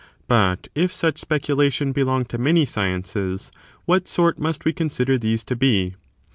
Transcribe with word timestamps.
but 0.27 0.67
if 0.73 0.91
such 0.91 1.19
speculation 1.19 1.91
belong 1.91 2.25
to 2.25 2.39
many 2.39 2.65
sciences, 2.65 3.51
what 3.85 4.07
sort 4.07 4.39
must 4.39 4.65
we 4.65 4.73
consider 4.73 5.15
these 5.15 5.43
to 5.43 5.55
be 5.55 5.93